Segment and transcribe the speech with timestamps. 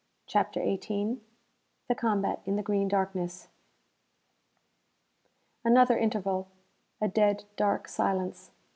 [0.25, 1.21] CHAPTER XVIII
[1.87, 3.49] The Combat in the Green Darkness
[5.63, 6.47] Another interval.
[6.99, 8.49] A dead, dark silence.